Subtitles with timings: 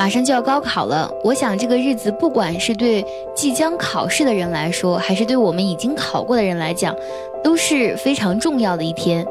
[0.00, 3.04] 马上就要高考了，我想这个日子不管是对
[3.34, 6.96] 即将考试的人来说，还是对我们已经考过的人来讲，
[7.44, 9.22] 都是非常重要的一天。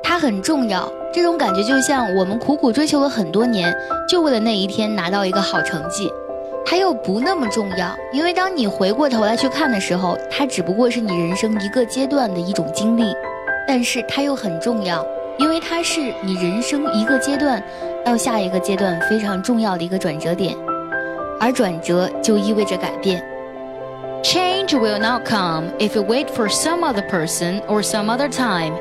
[0.00, 3.74] 它很重要，这种感觉就像我们苦苦追求了很多年，
[4.08, 6.08] 就为了那一天拿到一个好成绩。
[6.64, 13.12] 它又不那么重要，因为当你回过头来去看的时候，它只不过是你人生一个阶段的一种经历。
[13.66, 15.04] 但是它又很重要，
[15.38, 17.62] 因为它是你人生一个阶段
[18.04, 20.56] 到下一个阶段非常重要的一个转折点，
[21.40, 23.22] 而转折就意味着改变。
[24.22, 28.74] Change will not come if you wait for some other person or some other time.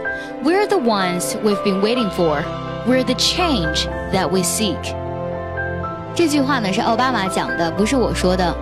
[0.43, 2.43] We're the ones we've been waiting for.
[2.87, 4.95] We're the change that we seek.
[6.13, 8.53] 这句话呢是奥巴马讲的，不是我说的。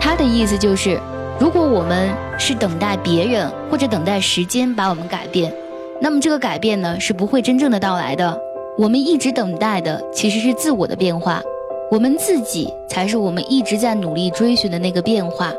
[0.00, 0.98] 他的意思就是。
[1.40, 5.54] 如果我们是等待别人或者等待时间把我们改变，
[6.00, 8.40] 那么这个改变呢是不会真正的到来的。
[8.76, 11.42] 我们一直等待的其实是自我的变化，
[11.90, 15.52] 我们自己才是我们一直在努力追寻的那个变化。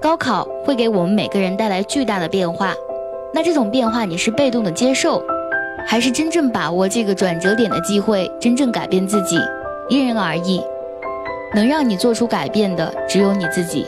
[0.00, 2.72] 高考会给我们每个人带来巨大的变化，
[3.34, 5.22] 那这种变化你是被动的接受，
[5.86, 9.36] 还是真正把握这个转折点的机会，真正改变自己？
[9.88, 10.62] 因人而异，
[11.52, 13.84] 能让你做出改变的只有你自己。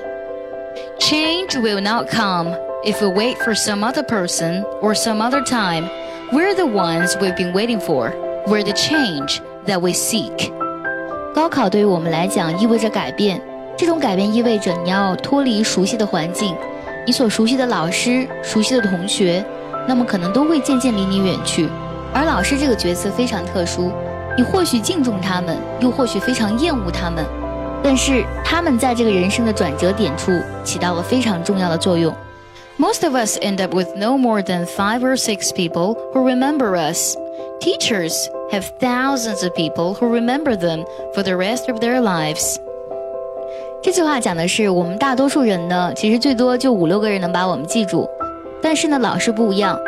[0.98, 2.52] Change will not come
[2.84, 5.88] if we wait for some other person or some other time.
[6.32, 8.12] We're the ones we've been waiting for.
[8.46, 10.52] We're the change that we seek.
[11.34, 13.40] 高考对于我们来讲意味着改变，
[13.76, 16.56] 这种改变意味着你要脱离熟悉的环境，
[17.06, 19.44] 你所熟悉的老师、熟悉的同学，
[19.86, 21.68] 那么可能都会渐渐离你远去。
[22.12, 23.92] 而老师这个角色非常特殊，
[24.36, 27.24] 你或许敬重他们，又或许非常厌恶他们。
[27.82, 30.32] 但是他们在这个人生的转折点处
[30.64, 32.14] 起到了非常重要的作用。
[32.78, 37.14] Most of us end up with no more than five or six people who remember us.
[37.60, 38.14] Teachers
[38.50, 40.84] have thousands of people who remember them
[41.14, 42.56] for the rest of their lives.
[43.82, 48.08] 这句话讲的是我们大多数人呢，其实最多就五六个人能把我们记住，
[48.62, 49.78] 但是呢，老师不一样，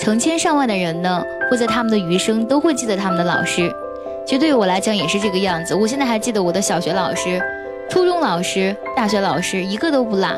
[0.00, 3.72] 成千上万的人呢，会在他们的余生都会记得他们的老师。
[4.26, 5.74] 其实对于我来讲也是这个样子。
[5.74, 7.40] 我现在还记得我的小学老师、
[7.88, 10.28] 初中老师、大学老师一个都不落，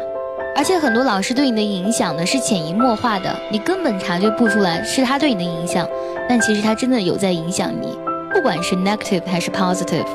[0.57, 5.87] 而且很多老师对你的影响呢是潜移默化的，你根本察觉不出来是他对你的影响，
[6.27, 7.97] 但其实他真的有在影响你，
[8.33, 10.07] 不管是 negative 还是 positive。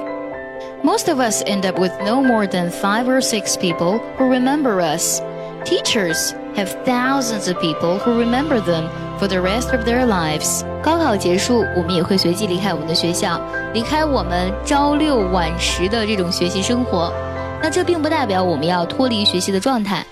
[0.83, 4.81] Most of us end up with no more than five or six people who remember
[4.81, 5.21] us.
[5.63, 8.85] Teachers have thousands of people who remember them
[9.19, 10.63] for the rest of their lives.
[10.81, 13.39] 高考结束，我们也会随即离开我们的学校，
[13.75, 17.13] 离开我们朝六晚十的这种学习生活。
[17.61, 20.03] 那这并不代表我们要脱离学习的状态。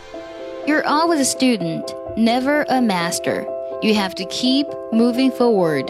[0.66, 3.46] You're always a student, never a master.
[3.82, 5.88] You have to keep moving forward.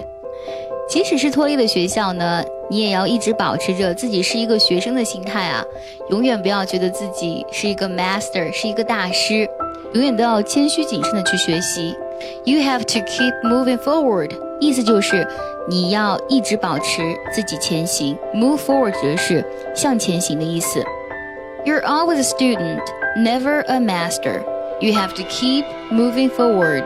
[0.87, 5.63] 即使是脱离了学校呢，你也要一直保持着自己是一个学生的心态啊，
[6.09, 9.47] 永远不要觉得自己是一个 master，是一个大师，
[9.93, 11.95] 永远都要谦虚谨慎的去学习。
[12.43, 15.27] You have to keep moving forward，意思就是
[15.69, 17.01] 你要一直保持
[17.33, 18.17] 自己前行。
[18.33, 20.83] Move forward 指的是向前行的意思。
[21.65, 22.81] You're always a student,
[23.17, 24.41] never a master.
[24.81, 26.85] You have to keep moving forward。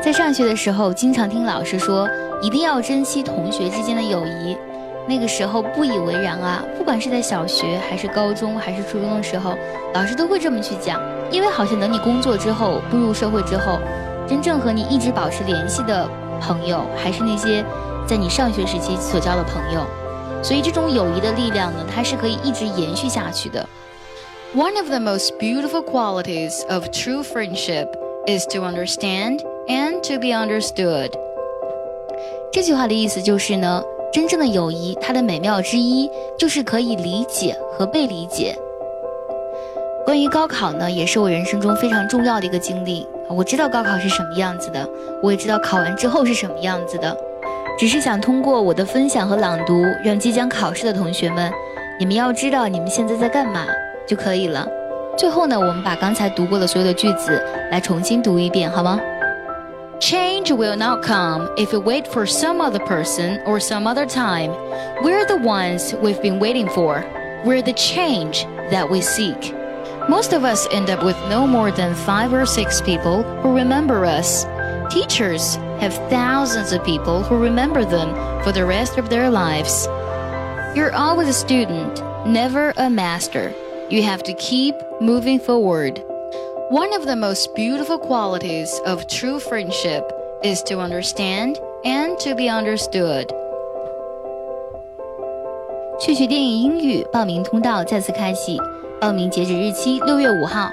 [0.00, 2.08] 在上学的时候，经常听老师说，
[2.40, 4.56] 一定要珍惜同学之间的友谊。
[5.08, 9.54] 那个时候不以为然啊，不管是在小学还是高中还是初中的时候，
[9.92, 11.00] 老师都会这么去讲。
[11.32, 13.80] 因为好像等你工作之后，步入社会之后，
[14.28, 16.08] 真正和你一直保持联系的
[16.40, 17.64] 朋友，还是那些
[18.06, 19.84] 在你上学时期所交的朋友。
[20.40, 23.68] 所以这种友谊的力量呢，它是可以一直延续下去的。
[24.54, 27.94] One of the most beautiful qualities of true friendship
[28.26, 31.12] is to understand and to be understood。
[32.50, 33.82] 这句话的意思就是呢。
[34.10, 38.56] 真正的友谊，它的美妙之一就是可以理解和被理解。
[40.06, 43.06] 关于高考呢，也是我人生中非常重要的一个经历。
[43.28, 44.88] 我知道高考是什么样子的，
[45.22, 47.14] 我也知道考完之后是什么样子的。
[47.78, 51.52] 只是想通过我的分享和朗读，让即将考试的同学们，
[52.00, 53.66] 你们要知道你们现在在干嘛
[54.07, 54.67] 就可以了。
[55.17, 57.41] 最后呢，我们把刚才读过的所有的句子
[57.71, 58.99] 来重新读一遍，好吗？
[59.99, 64.51] Change will not come if we wait for some other person or some other time.
[65.01, 67.03] We're the ones we've been waiting for.
[67.45, 69.53] We're the change that we seek.
[70.09, 74.03] Most of us end up with no more than five or six people who remember
[74.03, 74.45] us.
[74.89, 79.87] Teachers have thousands of people who remember them for the rest of their lives.
[80.75, 83.53] You're always a student, never a master.
[83.90, 86.04] You have to keep moving forward.
[86.68, 90.04] One of the most beautiful qualities of true friendship
[90.42, 93.26] is to understand and to be understood.
[95.98, 98.60] 趣趣电影英语报名通道再次开启，
[99.00, 100.68] 报名截止日期六月五号。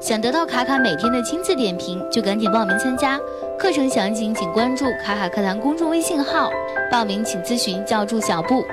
[0.00, 3.20] 想得到卡卡每天的亲自点评，就赶紧报名参加。
[3.58, 6.48] 课程详情请关注卡卡课堂公众微信号，
[6.90, 8.64] 报名请咨询教助小布。